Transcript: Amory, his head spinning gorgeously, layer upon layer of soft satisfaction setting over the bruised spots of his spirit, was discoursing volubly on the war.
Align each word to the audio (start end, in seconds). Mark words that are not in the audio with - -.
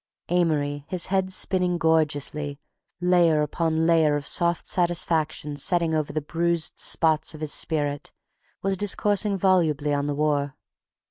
Amory, 0.29 0.83
his 0.87 1.05
head 1.13 1.31
spinning 1.31 1.77
gorgeously, 1.77 2.59
layer 2.99 3.43
upon 3.43 3.85
layer 3.85 4.15
of 4.15 4.25
soft 4.25 4.65
satisfaction 4.65 5.55
setting 5.57 5.93
over 5.93 6.11
the 6.11 6.21
bruised 6.21 6.79
spots 6.79 7.35
of 7.35 7.41
his 7.41 7.53
spirit, 7.53 8.11
was 8.63 8.75
discoursing 8.75 9.37
volubly 9.37 9.93
on 9.93 10.07
the 10.07 10.15
war. 10.15 10.55